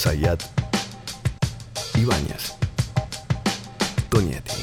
[0.00, 0.40] Sayat,
[1.94, 2.54] Ibáñez,
[4.08, 4.62] Tonietti,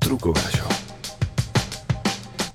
[0.00, 0.64] Truco Gallo.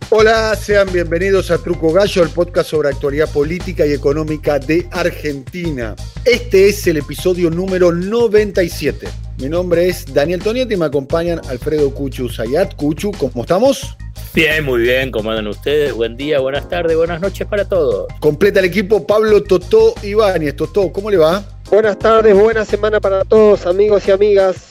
[0.10, 5.96] Hola, sean bienvenidos a Truco Gallo, el podcast sobre actualidad política y económica de Argentina.
[6.26, 9.08] Este es el episodio número 97.
[9.38, 12.76] Mi nombre es Daniel Tonietti y me acompañan Alfredo Cuchu Sayat.
[12.76, 13.96] Cuchu, ¿cómo estamos?
[14.40, 15.92] Bien, muy bien, ¿cómo andan ustedes?
[15.92, 18.08] Buen día, buenas tardes, buenas noches para todos.
[18.22, 20.56] Completa el equipo Pablo Totó Ibáñez.
[20.56, 21.44] Totó, ¿cómo le va?
[21.70, 24.70] Buenas tardes, buena semana para todos, amigos y amigas.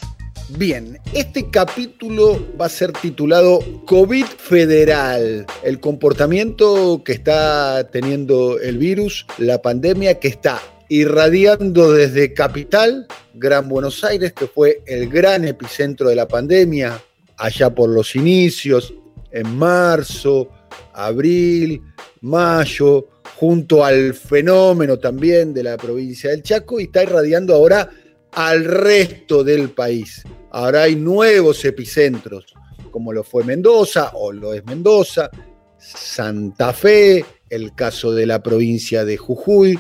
[0.57, 8.79] Bien, este capítulo va a ser titulado COVID Federal, el comportamiento que está teniendo el
[8.79, 15.45] virus, la pandemia que está irradiando desde Capital, Gran Buenos Aires, que fue el gran
[15.45, 17.03] epicentro de la pandemia,
[17.37, 18.95] allá por los inicios,
[19.39, 20.49] en marzo,
[20.95, 21.83] abril,
[22.21, 27.89] mayo, junto al fenómeno también de la provincia del Chaco y está irradiando ahora
[28.33, 30.25] al resto del país.
[30.51, 32.55] Ahora hay nuevos epicentros,
[32.91, 35.31] como lo fue Mendoza o lo es Mendoza,
[35.79, 39.79] Santa Fe, el caso de la provincia de Jujuy.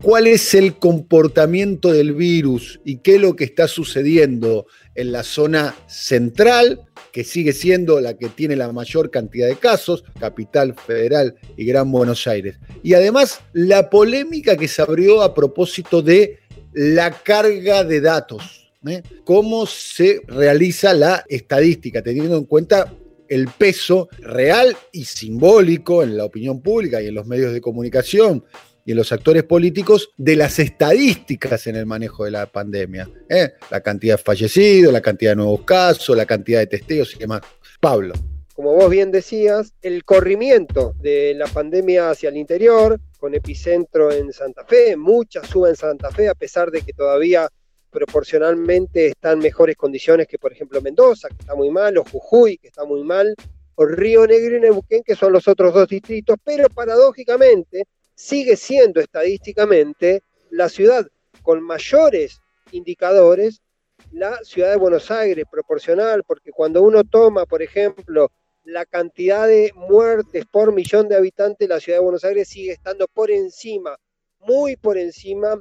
[0.00, 5.24] ¿Cuál es el comportamiento del virus y qué es lo que está sucediendo en la
[5.24, 6.82] zona central
[7.12, 11.90] que sigue siendo la que tiene la mayor cantidad de casos, Capital Federal y Gran
[11.90, 12.60] Buenos Aires.
[12.84, 16.38] Y además la polémica que se abrió a propósito de
[16.72, 19.02] la carga de datos, ¿eh?
[19.24, 22.94] cómo se realiza la estadística, teniendo en cuenta
[23.28, 28.44] el peso real y simbólico en la opinión pública y en los medios de comunicación
[28.88, 33.06] y en los actores políticos de las estadísticas en el manejo de la pandemia.
[33.28, 33.52] ¿eh?
[33.70, 37.42] La cantidad de fallecidos, la cantidad de nuevos casos, la cantidad de testeos y demás.
[37.80, 38.14] Pablo.
[38.54, 44.32] Como vos bien decías, el corrimiento de la pandemia hacia el interior, con epicentro en
[44.32, 47.46] Santa Fe, mucha suba en Santa Fe, a pesar de que todavía
[47.90, 52.68] proporcionalmente están mejores condiciones que, por ejemplo, Mendoza, que está muy mal, o Jujuy, que
[52.68, 53.34] está muy mal,
[53.74, 57.84] o Río Negro y Neuquén, que son los otros dos distritos, pero paradójicamente
[58.18, 61.06] sigue siendo estadísticamente la ciudad
[61.40, 62.40] con mayores
[62.72, 63.62] indicadores,
[64.10, 68.32] la ciudad de Buenos Aires, proporcional, porque cuando uno toma, por ejemplo,
[68.64, 73.06] la cantidad de muertes por millón de habitantes, la ciudad de Buenos Aires sigue estando
[73.06, 73.96] por encima,
[74.40, 75.54] muy por encima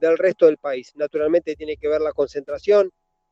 [0.00, 0.92] del resto del país.
[0.94, 2.90] Naturalmente tiene que ver la concentración,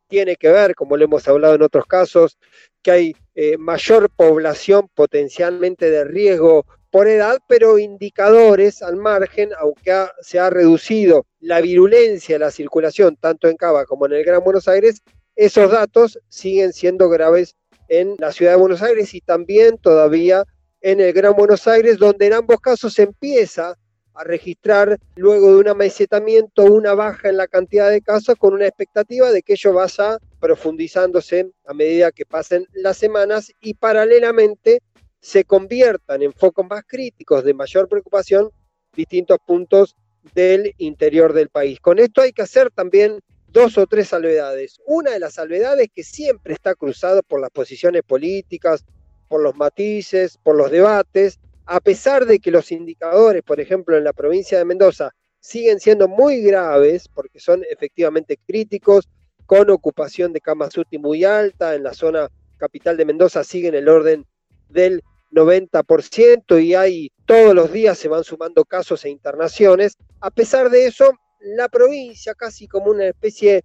[0.09, 2.39] tiene que ver, como lo hemos hablado en otros casos,
[2.83, 10.07] que hay eh, mayor población potencialmente de riesgo por edad, pero indicadores al margen, aunque
[10.21, 14.43] se ha reducido la virulencia de la circulación tanto en Cava como en el Gran
[14.43, 15.03] Buenos Aires,
[15.35, 17.57] esos datos siguen siendo graves
[17.89, 20.45] en la ciudad de Buenos Aires y también todavía
[20.81, 23.77] en el Gran Buenos Aires, donde en ambos casos empieza
[24.17, 28.67] a registrar luego de un amesetamiento una baja en la cantidad de casos con una
[28.67, 34.81] expectativa de que ello vaya profundizándose a medida que pasen las semanas y paralelamente
[35.21, 38.51] se conviertan en focos más críticos de mayor preocupación
[38.95, 39.97] distintos puntos
[40.35, 41.79] del interior del país.
[41.81, 44.81] Con esto hay que hacer también dos o tres salvedades.
[44.87, 48.85] Una de las salvedades que siempre está cruzado por las posiciones políticas,
[49.29, 54.05] por los matices, por los debates, a pesar de que los indicadores, por ejemplo, en
[54.05, 55.11] la provincia de Mendoza,
[55.41, 59.09] siguen siendo muy graves, porque son efectivamente críticos,
[59.47, 63.75] con ocupación de camas UTI muy alta, en la zona capital de Mendoza sigue en
[63.75, 64.27] el orden
[64.69, 69.97] del 90% y hay todos los días se van sumando casos e internaciones.
[70.21, 73.65] A pesar de eso, la provincia, casi como una especie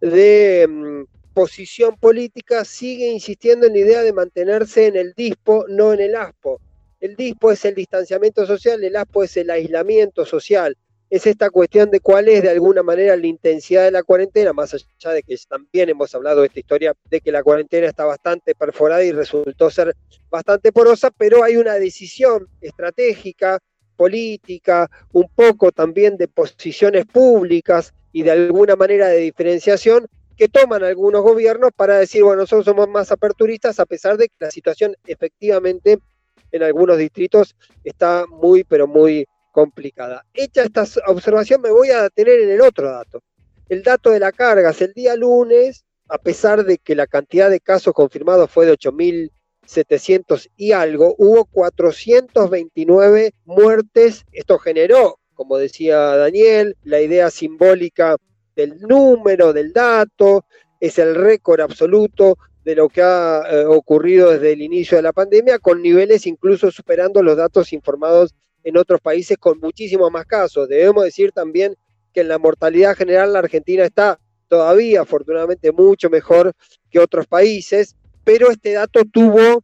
[0.00, 5.92] de mm, posición política, sigue insistiendo en la idea de mantenerse en el DISPO, no
[5.92, 6.60] en el ASPO.
[7.00, 10.76] El DISPO es el distanciamiento social, el ASPO es el aislamiento social.
[11.08, 14.74] Es esta cuestión de cuál es de alguna manera la intensidad de la cuarentena, más
[14.74, 18.54] allá de que también hemos hablado de esta historia de que la cuarentena está bastante
[18.54, 19.96] perforada y resultó ser
[20.30, 23.58] bastante porosa, pero hay una decisión estratégica,
[23.96, 30.06] política, un poco también de posiciones públicas y de alguna manera de diferenciación
[30.36, 34.34] que toman algunos gobiernos para decir, bueno, nosotros somos más aperturistas a pesar de que
[34.38, 35.98] la situación efectivamente
[36.52, 37.54] en algunos distritos
[37.84, 40.24] está muy, pero muy complicada.
[40.32, 43.22] Hecha esta observación, me voy a detener en el otro dato.
[43.68, 44.72] El dato de la carga.
[44.78, 50.50] El día lunes, a pesar de que la cantidad de casos confirmados fue de 8.700
[50.56, 54.24] y algo, hubo 429 muertes.
[54.32, 58.16] Esto generó, como decía Daniel, la idea simbólica
[58.56, 60.44] del número, del dato,
[60.80, 65.12] es el récord absoluto de lo que ha eh, ocurrido desde el inicio de la
[65.12, 68.34] pandemia, con niveles incluso superando los datos informados
[68.64, 70.68] en otros países con muchísimos más casos.
[70.68, 71.74] Debemos decir también
[72.12, 74.18] que en la mortalidad general la Argentina está
[74.48, 76.52] todavía afortunadamente mucho mejor
[76.90, 79.62] que otros países, pero este dato tuvo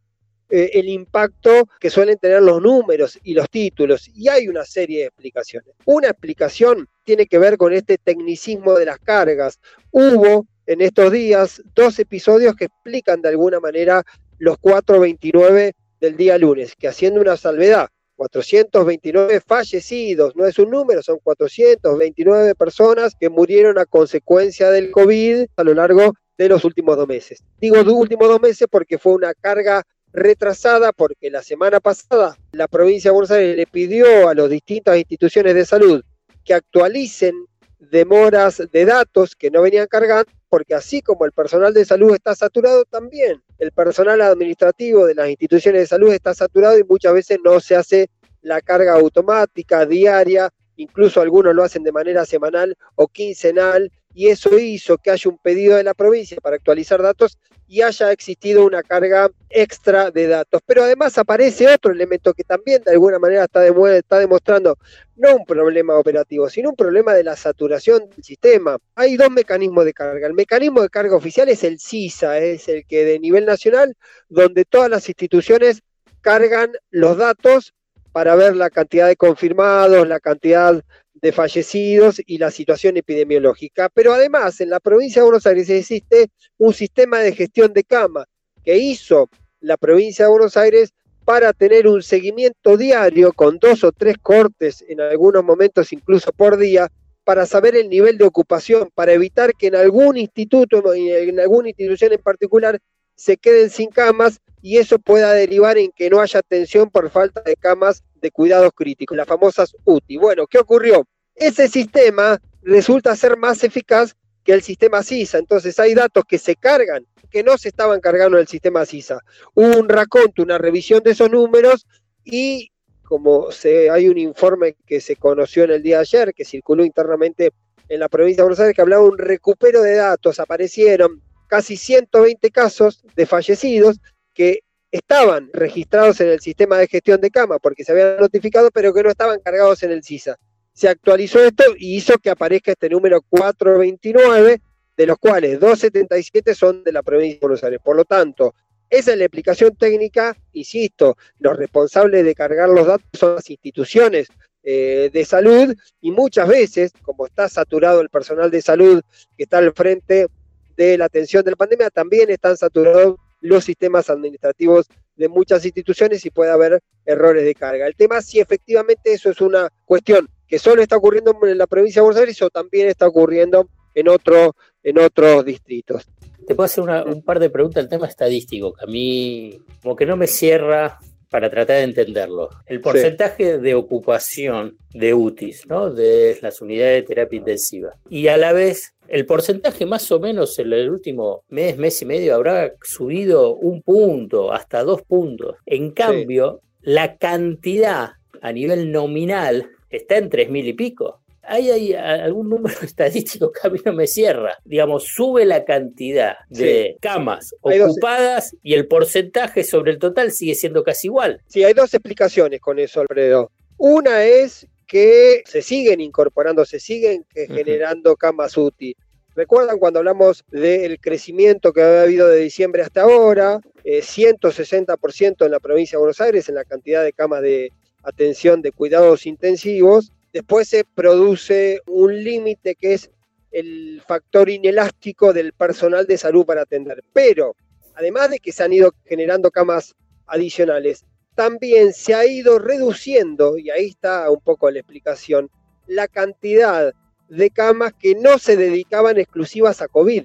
[0.49, 4.09] eh, el impacto que suelen tener los números y los títulos.
[4.15, 5.75] Y hay una serie de explicaciones.
[5.85, 9.59] Una explicación tiene que ver con este tecnicismo de las cargas.
[9.91, 14.03] Hubo en estos días dos episodios que explican de alguna manera
[14.37, 17.87] los 429 del día lunes, que haciendo una salvedad,
[18.17, 25.45] 429 fallecidos, no es un número, son 429 personas que murieron a consecuencia del COVID
[25.55, 27.43] a lo largo de los últimos dos meses.
[27.59, 33.09] Digo últimos dos meses porque fue una carga retrasada porque la semana pasada la provincia
[33.09, 36.03] de Buenos Aires le pidió a las distintas instituciones de salud
[36.43, 37.45] que actualicen
[37.79, 42.35] demoras de datos que no venían cargando, porque así como el personal de salud está
[42.35, 47.39] saturado, también el personal administrativo de las instituciones de salud está saturado y muchas veces
[47.43, 48.09] no se hace
[48.41, 54.57] la carga automática, diaria, incluso algunos lo hacen de manera semanal o quincenal, y eso
[54.57, 57.37] hizo que haya un pedido de la provincia para actualizar datos
[57.67, 60.59] y haya existido una carga extra de datos.
[60.65, 63.63] Pero además aparece otro elemento que también de alguna manera está,
[63.95, 64.75] está demostrando
[65.17, 68.79] no un problema operativo, sino un problema de la saturación del sistema.
[68.95, 70.25] Hay dos mecanismos de carga.
[70.25, 73.95] El mecanismo de carga oficial es el CISA, es el que de nivel nacional,
[74.29, 75.83] donde todas las instituciones
[76.21, 77.75] cargan los datos
[78.17, 80.83] para ver la cantidad de confirmados, la cantidad
[81.13, 83.89] de fallecidos y la situación epidemiológica.
[83.93, 88.25] Pero además, en la provincia de Buenos Aires existe un sistema de gestión de cama
[88.65, 89.29] que hizo
[89.59, 90.89] la provincia de Buenos Aires
[91.25, 96.57] para tener un seguimiento diario con dos o tres cortes, en algunos momentos incluso por
[96.57, 96.87] día,
[97.23, 102.13] para saber el nivel de ocupación, para evitar que en algún instituto, en alguna institución
[102.13, 102.79] en particular,
[103.13, 107.41] se queden sin camas y eso pueda derivar en que no haya atención por falta
[107.41, 110.17] de camas de cuidados críticos, las famosas UTI.
[110.17, 111.05] Bueno, ¿qué ocurrió?
[111.35, 116.55] Ese sistema resulta ser más eficaz que el sistema CISA, entonces hay datos que se
[116.55, 119.19] cargan, que no se estaban cargando en el sistema CISA.
[119.53, 121.85] Hubo un raconto, una revisión de esos números
[122.23, 122.71] y
[123.03, 126.83] como se, hay un informe que se conoció en el día de ayer, que circuló
[126.83, 127.51] internamente
[127.87, 131.77] en la provincia de Buenos Aires, que hablaba de un recupero de datos, aparecieron casi
[131.77, 133.99] 120 casos de fallecidos
[134.33, 134.59] que
[134.91, 139.03] estaban registrados en el sistema de gestión de cama porque se habían notificado, pero que
[139.03, 140.37] no estaban cargados en el CISA.
[140.73, 144.61] Se actualizó esto y hizo que aparezca este número 429,
[144.95, 147.79] de los cuales 277 son de la provincia de Buenos Aires.
[147.83, 148.53] Por lo tanto,
[148.89, 154.27] esa es la explicación técnica, insisto, los responsables de cargar los datos son las instituciones
[154.63, 159.01] eh, de salud y muchas veces, como está saturado el personal de salud
[159.35, 160.27] que está al frente
[160.75, 166.25] de la atención de la pandemia, también están saturados los sistemas administrativos de muchas instituciones
[166.25, 167.87] y puede haber errores de carga.
[167.87, 172.01] El tema si efectivamente eso es una cuestión que solo está ocurriendo en la provincia
[172.01, 176.07] de Buenos Aires o también está ocurriendo en, otro, en otros distritos.
[176.47, 180.05] Te puedo hacer un par de preguntas del tema estadístico, que a mí como que
[180.05, 182.49] no me cierra para tratar de entenderlo.
[182.65, 185.91] El porcentaje de ocupación de UTIs, ¿no?
[185.91, 190.57] de las unidades de terapia intensiva, y a la vez el porcentaje más o menos
[190.59, 195.55] en el último mes, mes y medio habrá subido un punto, hasta dos puntos.
[195.65, 201.21] En cambio, la cantidad a nivel nominal está en tres mil y pico.
[201.47, 204.57] ¿Hay, algún número estadístico que a mí no me cierra?
[204.65, 210.83] Digamos, sube la cantidad de camas ocupadas y el porcentaje sobre el total sigue siendo
[210.83, 211.41] casi igual.
[211.47, 213.51] Sí, hay dos explicaciones con eso, Alfredo.
[213.77, 218.95] Una es que se siguen incorporando, se siguen generando camas UTI.
[219.35, 223.59] ¿Recuerdan cuando hablamos del crecimiento que había habido de diciembre hasta ahora?
[223.83, 228.63] 160% eh, en la provincia de Buenos Aires en la cantidad de camas de atención
[228.63, 230.11] de cuidados intensivos.
[230.37, 233.09] Después se produce un límite que es
[233.49, 237.03] el factor inelástico del personal de salud para atender.
[237.11, 237.55] Pero,
[237.95, 239.95] además de que se han ido generando camas
[240.27, 241.03] adicionales,
[241.33, 245.49] también se ha ido reduciendo, y ahí está un poco la explicación,
[245.87, 246.93] la cantidad
[247.29, 250.23] de camas que no se dedicaban exclusivas a COVID.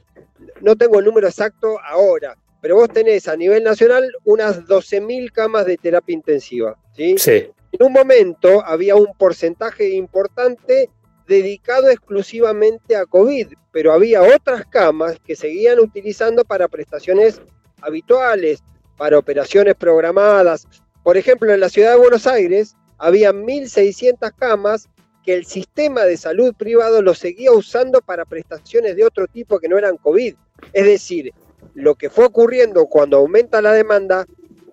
[0.61, 5.65] No tengo el número exacto ahora, pero vos tenés a nivel nacional unas 12.000 camas
[5.65, 6.77] de terapia intensiva.
[6.95, 7.15] ¿sí?
[7.17, 7.49] Sí.
[7.73, 10.91] En un momento había un porcentaje importante
[11.27, 17.41] dedicado exclusivamente a COVID, pero había otras camas que seguían utilizando para prestaciones
[17.81, 18.63] habituales,
[18.97, 20.69] para operaciones programadas,
[21.03, 24.89] por ejemplo, en la ciudad de Buenos Aires había 1.600 camas
[25.25, 29.69] que el sistema de salud privado lo seguía usando para prestaciones de otro tipo que
[29.69, 30.35] no eran COVID.
[30.73, 31.33] Es decir,
[31.75, 34.27] lo que fue ocurriendo cuando aumenta la demanda,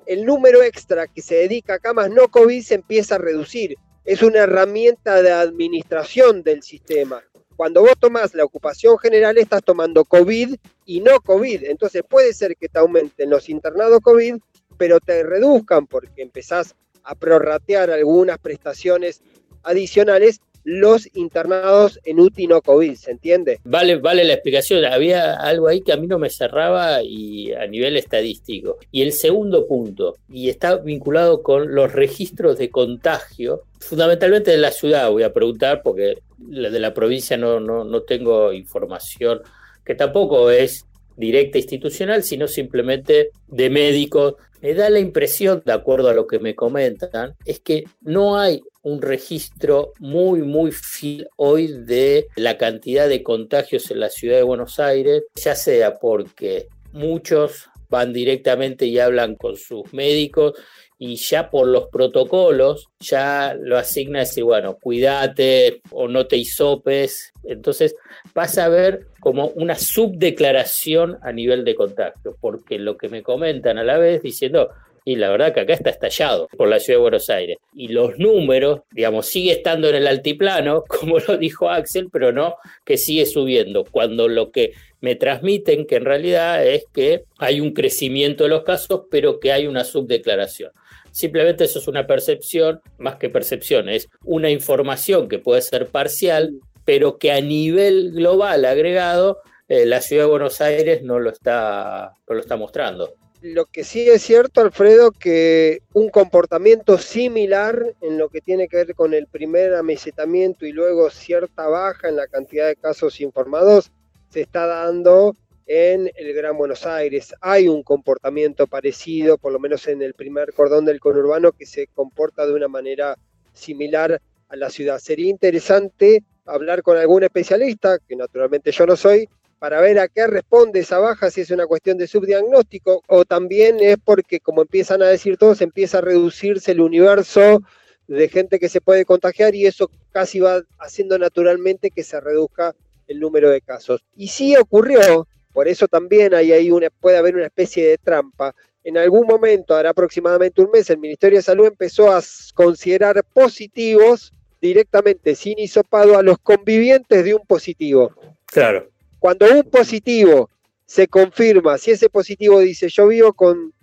[0.10, 3.75] el número extra que se dedica a camas no COVID se empieza a reducir.
[4.04, 7.22] Es una herramienta de administración del sistema.
[7.56, 11.66] cuando vos tomás la ocupación general, estás tomando COVID y no COVID.
[11.66, 14.38] Entonces puede ser que te aumenten los internados COVID,
[14.78, 16.74] pero te reduzcan porque empezás
[17.04, 19.22] a prorratear algunas prestaciones
[19.62, 23.59] adicionales los internados en UTI no COVID, ¿se entiende?
[23.63, 24.85] Vale, vale la explicación.
[24.85, 28.77] Había algo ahí que a mí no me cerraba y a nivel estadístico.
[28.91, 34.69] Y el segundo punto, y está vinculado con los registros de contagio, fundamentalmente de la
[34.69, 39.41] ciudad, voy a preguntar, porque de la provincia no, no, no tengo información,
[39.83, 40.85] que tampoco es
[41.17, 44.35] directa institucional, sino simplemente de médicos.
[44.61, 48.61] Me da la impresión, de acuerdo a lo que me comentan, es que no hay
[48.81, 54.43] un registro muy, muy fiel hoy de la cantidad de contagios en la ciudad de
[54.43, 60.53] Buenos Aires, ya sea porque muchos van directamente y hablan con sus médicos
[61.01, 67.31] y ya por los protocolos ya lo asigna decir, bueno, cuídate o no te hisopes.
[67.43, 67.95] Entonces
[68.33, 73.77] pasa a ver como una subdeclaración a nivel de contacto, porque lo que me comentan
[73.77, 74.71] a la vez diciendo,
[75.10, 77.58] y la verdad que acá está estallado por la ciudad de Buenos Aires.
[77.74, 82.58] Y los números, digamos, sigue estando en el altiplano, como lo dijo Axel, pero no
[82.86, 83.86] que sigue subiendo.
[83.86, 88.62] Cuando lo que me transmiten que en realidad es que hay un crecimiento de los
[88.62, 90.74] casos, pero que hay una subdeclaración.
[91.10, 96.51] Simplemente eso es una percepción, más que percepción, es una información que puede ser parcial,
[96.86, 99.39] pero que a nivel global agregado,
[99.70, 103.16] eh, la ciudad de Buenos Aires no lo está, no lo está mostrando.
[103.41, 108.75] Lo que sí es cierto, Alfredo, que un comportamiento similar en lo que tiene que
[108.75, 113.91] ver con el primer amesetamiento y luego cierta baja en la cantidad de casos informados
[114.29, 117.34] se está dando en el Gran Buenos Aires.
[117.39, 121.88] Hay un comportamiento parecido, por lo menos en el primer cordón del conurbano, que se
[121.88, 123.17] comporta de una manera
[123.53, 124.19] similar
[124.50, 125.00] a la ciudad.
[125.00, 129.29] Sería interesante hablar con algún especialista, que naturalmente yo no soy,
[129.60, 133.80] para ver a qué responde esa baja, si es una cuestión de subdiagnóstico o también
[133.82, 137.62] es porque, como empiezan a decir todos, empieza a reducirse el universo
[138.08, 142.74] de gente que se puede contagiar y eso casi va haciendo naturalmente que se reduzca
[143.08, 144.04] el número de casos.
[144.16, 148.56] Y sí ocurrió, por eso también hay ahí puede haber una especie de trampa.
[148.84, 152.22] En algún momento, hará aproximadamente un mes, el Ministerio de Salud empezó a
[152.56, 158.13] considerar positivos directamente, sin hisopado, a los convivientes de un positivo.
[158.46, 158.89] Claro.
[159.19, 160.49] Cuando un positivo
[160.85, 163.73] se confirma, si ese positivo dice yo vivo con,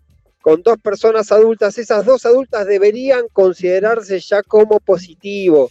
[0.40, 5.70] con dos personas adultas, esas dos adultas deberían considerarse ya como positivo,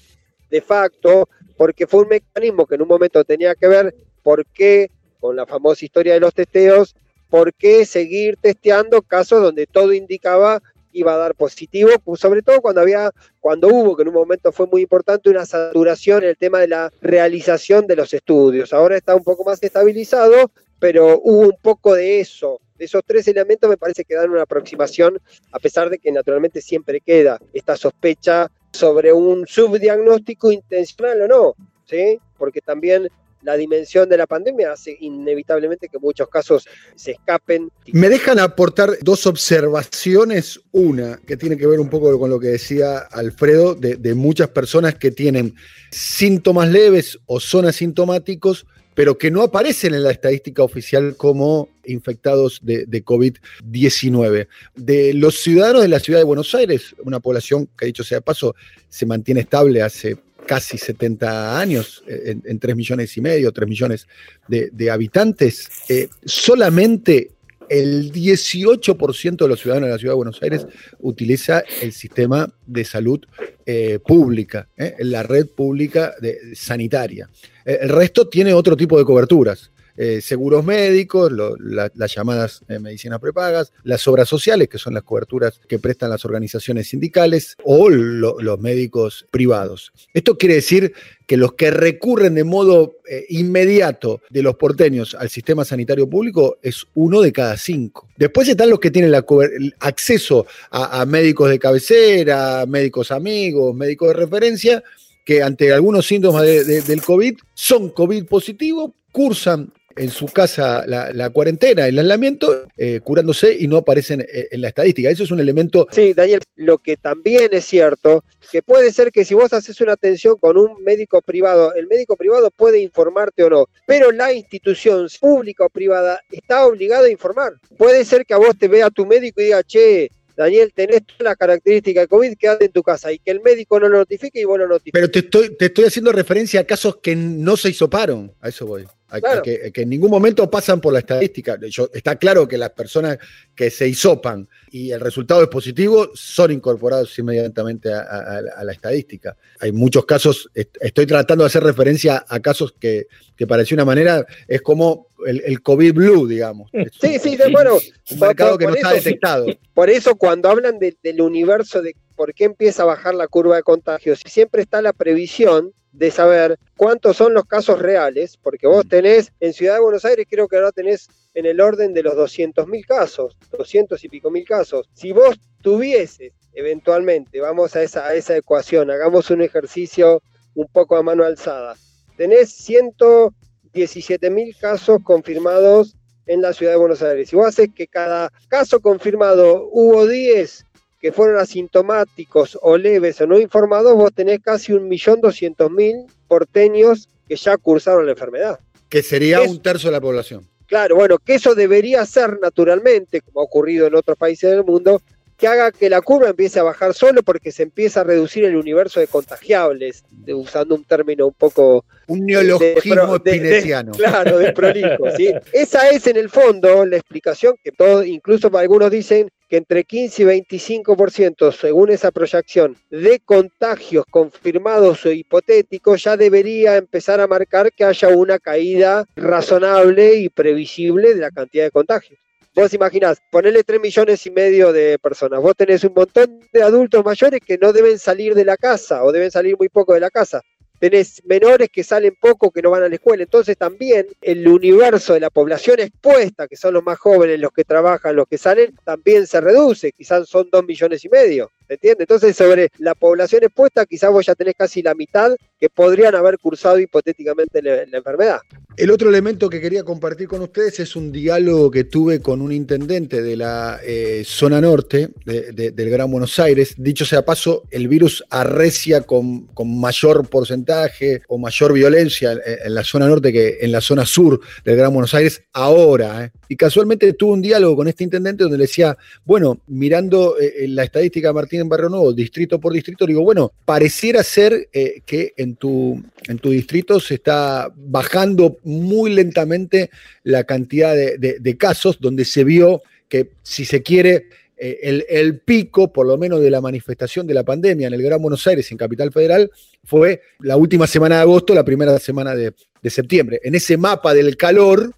[0.50, 4.92] de facto, porque fue un mecanismo que en un momento tenía que ver por qué,
[5.20, 6.96] con la famosa historia de los testeos,
[7.30, 10.62] por qué seguir testeando casos donde todo indicaba
[10.96, 14.52] iba a dar positivo, pues, sobre todo cuando había, cuando hubo, que en un momento
[14.52, 18.74] fue muy importante, una saturación en el tema de la realización de los estudios.
[18.74, 22.60] Ahora está un poco más estabilizado, pero hubo un poco de eso.
[22.78, 25.20] De esos tres elementos me parece que dan una aproximación,
[25.52, 31.56] a pesar de que naturalmente siempre queda esta sospecha sobre un subdiagnóstico intencional o no,
[31.86, 32.20] ¿sí?
[32.38, 33.10] Porque también
[33.46, 37.70] la dimensión de la pandemia hace inevitablemente que muchos casos se escapen.
[37.94, 40.60] Me dejan aportar dos observaciones.
[40.72, 44.96] Una, que tiene que ver un poco con lo que decía Alfredo, de, muchas personas
[44.96, 45.56] que tienen
[45.92, 52.60] síntomas leves o son asintomáticos, pero que no aparecen en la estadística oficial como infectados
[52.64, 54.48] de, de COVID-19.
[54.76, 58.24] De los ciudadanos de la ciudad de Buenos Aires, una población que, dicho sea de
[58.24, 58.56] paso,
[58.90, 64.08] se mantiene estable hace casi 70 años, eh, en, 3 millones y medio, 3 millones
[64.48, 67.32] de, habitantes, eh, solamente
[67.68, 70.68] el 18% de los ciudadanos de la ciudad de Buenos Aires
[71.00, 73.26] utiliza el sistema de salud
[73.66, 76.14] eh, pública, la red pública
[76.54, 77.28] sanitaria.
[77.66, 79.72] El resto tiene otro tipo de coberturas.
[79.98, 85.62] Eh, seguros médicos, las llamadas eh, medicinas prepagas, las obras sociales, que son las coberturas
[85.68, 89.94] que prestan las organizaciones sindicales, o los médicos privados.
[90.14, 90.94] Esto quiere decir
[91.26, 96.58] que los que recurren de modo eh, inmediato de los porteños al sistema sanitario público
[96.62, 98.08] es uno de cada cinco.
[98.18, 104.14] Después están los que tienen el acceso a, médicos de cabecera, médicos amigos, médicos de
[104.14, 104.84] referencia,
[105.24, 111.88] que ante algunos síntomas del COVID son COVID positivos, cursan en su casa la, cuarentena,
[111.88, 115.10] el aislamiento, eh, curándose y no aparecen eh, en la estadística.
[115.10, 115.88] Eso es un elemento.
[115.92, 119.94] Sí, Daniel, lo que también es cierto, que puede ser que si vos haces una
[119.94, 125.08] atención con un médico privado, el médico privado puede informarte o no, pero la institución
[125.20, 127.54] pública o privada está obligada a informar.
[127.78, 131.36] Puede ser que a vos te vea tu médico y diga, che, Daniel, tenés la
[131.36, 134.44] característica de COVID, quédate en tu casa y que el médico no lo notifique y
[134.44, 134.94] vos lo notifiques.
[134.94, 138.66] Pero te estoy, te estoy haciendo referencia a casos que no se hisoparon, a eso
[138.66, 138.86] voy.
[139.22, 141.58] Que, en ningún momento pasan por la estadística.
[141.94, 143.18] está claro que las personas
[143.54, 149.38] que se hisopan y el resultado es positivo son incorporados inmediatamente a, la estadística.
[149.60, 154.26] Hay muchos casos, estoy tratando de hacer referencia a casos que, que pareció una manera,
[154.48, 156.70] es como el, COVID blue, digamos.
[157.02, 157.78] Sí, sí, bueno.
[158.12, 159.46] Un mercado que no está detectado.
[159.74, 163.64] Por eso cuando hablan del universo de por qué empieza a bajar la curva de
[163.64, 169.32] contagios, siempre está la previsión de saber cuántos son los casos reales, porque vos tenés
[169.40, 172.86] en Ciudad de Buenos Aires, creo que ahora tenés en el orden de los 200.000
[172.86, 174.90] casos, 200 y pico mil casos.
[174.94, 180.22] Si vos tuvieses eventualmente, vamos a esa, a esa ecuación, hagamos un ejercicio
[180.54, 181.76] un poco a mano alzada,
[182.18, 187.30] tenés 117 mil casos confirmados en la ciudad de Buenos Aires.
[187.30, 190.66] Si vos haces que cada caso confirmado hubo 10
[191.06, 196.08] que fueron asintomáticos o leves o no informados, vos tenés casi un millón doscientos mil
[196.28, 198.60] porteños que ya cursaron la enfermedad.
[198.90, 200.50] Que sería un tercio de la población.
[200.66, 205.00] Claro, bueno, que eso debería ser naturalmente, como ha ocurrido en otros países del mundo,
[205.38, 208.56] que haga que la curva empiece a bajar solo porque se empieza a reducir el
[208.56, 211.86] universo de contagiables, usando un término un poco...
[212.08, 213.92] Un neologismo espineciano.
[213.96, 215.12] claro, de prolijo.
[215.16, 215.32] ¿sí?
[215.54, 220.24] Esa es en el fondo la explicación que todos, incluso algunos dicen que entre 15
[220.24, 227.72] y 25%, según esa proyección, de contagios confirmados o hipotéticos, ya debería empezar a marcar
[227.72, 232.20] que haya una caída razonable y previsible de la cantidad de contagios.
[232.56, 235.42] Vos imaginás, ponerle 3 millones y medio de personas.
[235.42, 239.12] Vos tenés un montón de adultos mayores que no deben salir de la casa o
[239.12, 240.42] deben salir muy poco de la casa.
[240.86, 243.24] Tenés menores que salen poco, que no van a la escuela.
[243.24, 247.64] Entonces también el universo de la población expuesta, que son los más jóvenes, los que
[247.64, 249.92] trabajan, los que salen, también se reduce.
[249.94, 251.50] Quizás son 2 millones y medio.
[251.68, 252.02] ¿Me entiendes?
[252.02, 256.38] Entonces, sobre la población expuesta, quizás vos ya tenés casi la mitad que podrían haber
[256.38, 258.40] cursado hipotéticamente la, enfermedad.
[258.76, 262.52] El otro elemento que quería compartir con ustedes es un diálogo que tuve con un
[262.52, 266.76] intendente de la eh, zona norte del Gran Buenos Aires.
[266.78, 273.08] Dicho sea paso, el virus arrecia con, mayor porcentaje o mayor violencia en, la zona
[273.08, 276.26] norte que en la zona sur del Gran Buenos Aires ahora.
[276.26, 276.32] ¿eh?
[276.50, 280.84] Y casualmente tuve un diálogo con este intendente donde le decía, bueno, mirando eh, la
[280.84, 285.34] estadística de Martín en Barrio Nuevo, distrito por distrito, digo, bueno, pareciera ser eh, que
[285.38, 289.90] en tu, en distrito se está bajando muy lentamente
[290.24, 296.08] la cantidad de, casos donde se vio que, si se quiere, eh, el, pico, por
[296.08, 299.12] lo menos, de la manifestación de la pandemia en el Gran Buenos Aires, en Capital
[299.12, 299.52] Federal,
[299.84, 302.54] fue la última semana de agosto, la primera semana de,
[302.90, 303.40] septiembre.
[303.44, 304.94] En ese mapa del calor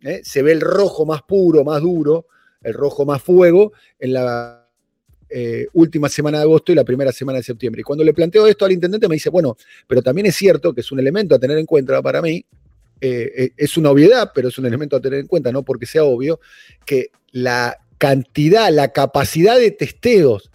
[0.00, 2.26] eh, se ve el rojo más puro, más duro,
[2.62, 4.61] el rojo más fuego, en la
[5.34, 7.80] eh, última semana de agosto y la primera semana de septiembre.
[7.80, 10.82] Y cuando le planteo esto al intendente me dice, bueno, pero también es cierto que
[10.82, 12.44] es un elemento a tener en cuenta para mí,
[13.00, 15.86] eh, eh, es una obviedad, pero es un elemento a tener en cuenta, no porque
[15.86, 16.38] sea obvio,
[16.86, 20.51] que la cantidad, la capacidad de testeos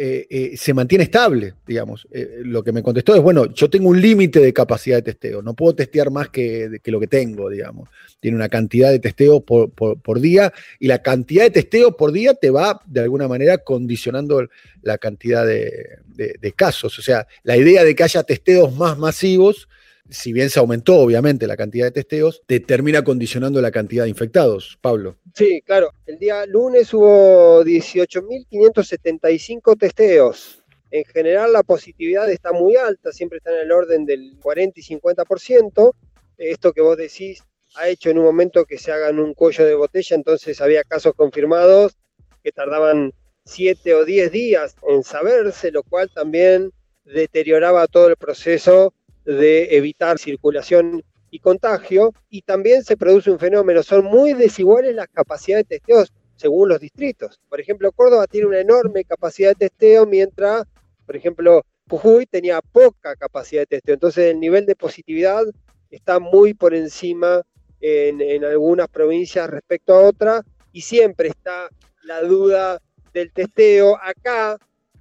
[0.00, 2.06] eh, eh, se mantiene estable, digamos.
[2.12, 5.42] Eh, lo que me contestó es, bueno, yo tengo un límite de capacidad de testeo,
[5.42, 7.88] no puedo testear más que, lo que tengo, digamos.
[8.20, 12.50] Tiene una cantidad de testeos por, día y la cantidad de testeos por día te
[12.50, 14.48] va, de alguna manera, condicionando
[14.82, 16.96] la cantidad de, de casos.
[16.96, 19.68] O sea, la idea de que haya testeos más masivos
[20.10, 24.10] si bien se aumentó obviamente la cantidad de testeos, te termina condicionando la cantidad de
[24.10, 25.18] infectados, Pablo.
[25.34, 25.90] Sí, claro.
[26.06, 30.64] El día lunes hubo 18.575 testeos.
[30.90, 34.82] En general la positividad está muy alta, siempre está en el orden del 40 y
[34.82, 35.92] 50%.
[36.38, 37.42] Esto que vos decís
[37.74, 41.12] ha hecho en un momento que se hagan un cuello de botella, entonces había casos
[41.14, 41.98] confirmados
[42.42, 43.12] que tardaban
[43.44, 46.72] 7 o 10 días en saberse, lo cual también
[47.04, 48.94] deterioraba todo el proceso
[49.34, 55.08] de evitar circulación y contagio, y también se produce un fenómeno, son muy desiguales las
[55.08, 57.38] capacidades de testeos según los distritos.
[57.48, 60.64] Por ejemplo, Córdoba tiene una enorme capacidad de testeo, mientras,
[61.04, 63.94] por ejemplo, Jujuy tenía poca capacidad de testeo.
[63.94, 65.44] Entonces el nivel de positividad
[65.90, 67.42] está muy por encima
[67.80, 71.68] en, en algunas provincias respecto a otras, y siempre está
[72.04, 72.80] la duda
[73.12, 73.98] del testeo.
[74.00, 74.58] Acá,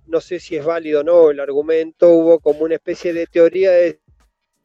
[0.07, 3.71] no sé si es válido o no el argumento, hubo como una especie de teoría
[3.71, 3.99] de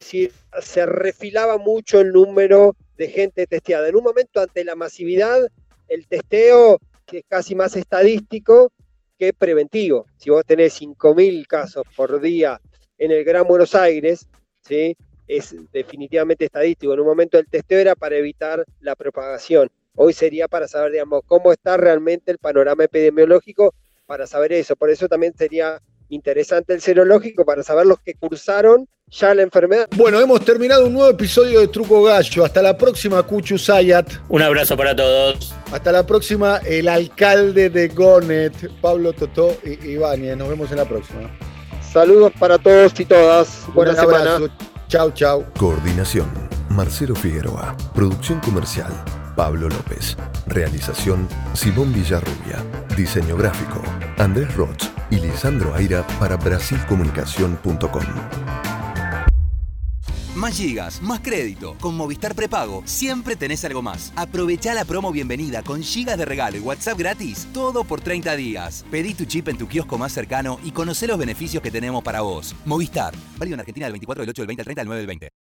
[0.03, 3.87] se refilaba mucho el número de gente testeada.
[3.87, 5.39] En un momento ante la masividad,
[5.87, 6.79] el testeo
[7.11, 8.71] es casi más estadístico
[9.17, 10.05] que preventivo.
[10.17, 12.59] Si vos tenés 5.000 casos por día
[12.97, 14.27] en el Gran Buenos Aires,
[14.61, 14.95] ¿sí?
[15.27, 16.93] es definitivamente estadístico.
[16.93, 19.69] En un momento el testeo era para evitar la propagación.
[19.95, 23.73] Hoy sería para saber, digamos, cómo está realmente el panorama epidemiológico
[24.05, 24.75] para saber eso.
[24.75, 25.81] Por eso también sería
[26.13, 29.87] interesante el serológico para saber los que cursaron ya la enfermedad.
[29.95, 32.43] Bueno, hemos terminado un nuevo episodio de Truco Gallo.
[32.43, 34.11] Hasta la próxima, Cuchu Sayat.
[34.29, 35.53] Un abrazo para todos.
[35.71, 40.35] Hasta la próxima, el alcalde de Gonet, Pablo Totó y Ivania.
[40.35, 41.29] Nos vemos en la próxima.
[41.91, 43.65] Saludos para todos y todas.
[43.73, 44.39] Buena semana.
[44.87, 45.45] Chau, chau.
[45.57, 46.27] Coordinación,
[46.69, 47.75] Marcelo Figueroa.
[47.93, 48.91] Producción comercial,
[49.35, 50.17] Pablo López.
[50.47, 52.63] Realización, Simón Villarrubia.
[52.95, 53.81] Diseño gráfico,
[54.17, 58.03] Andrés Roch y Lisandro Aira para brasilcomunicación.com.
[60.35, 61.77] Más gigas, más crédito.
[61.79, 64.11] Con Movistar Prepago siempre tenés algo más.
[64.15, 67.47] Aprovecha la promo bienvenida con gigas de regalo y WhatsApp gratis.
[67.53, 68.83] Todo por 30 días.
[68.89, 72.21] Pedí tu chip en tu kiosco más cercano y conoce los beneficios que tenemos para
[72.21, 72.55] vos.
[72.65, 73.13] Movistar.
[73.37, 75.33] Válido en Argentina del 24 del 8 del 20 al 30 del 9 del 20.